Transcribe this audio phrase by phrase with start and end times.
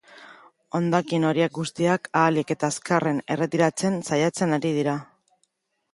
[0.79, 5.01] Hondakin horiek guztiak ahalik eta azkarren erretiratzen saiatzen ari dira.